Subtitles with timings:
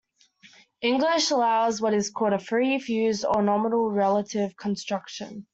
[0.81, 5.45] English allows what is called a "free", "fused" or "nominal" relative construction.